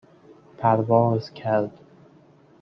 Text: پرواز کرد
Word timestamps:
پرواز 0.57 1.33
کرد 1.33 1.71